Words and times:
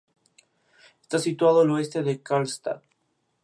Está 1.03 1.19
situado 1.19 1.61
al 1.61 1.69
oeste 1.69 2.01
de 2.01 2.23
Karlstad. 2.23 2.81